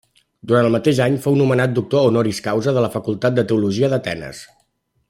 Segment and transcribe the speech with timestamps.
[0.51, 4.43] Durant el mateix any fou nomenat Doctor Honoris Causa de la Facultat de Teologia d'Atenes.